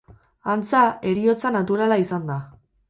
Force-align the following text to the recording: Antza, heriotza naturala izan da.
Antza, 0.53 0.81
heriotza 1.11 1.55
naturala 1.59 2.03
izan 2.07 2.29
da. 2.33 2.41